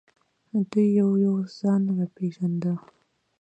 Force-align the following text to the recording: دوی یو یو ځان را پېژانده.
دوی 0.71 0.87
یو 0.99 1.09
یو 1.25 1.35
ځان 1.59 1.81
را 1.95 2.05
پېژانده. 2.15 2.73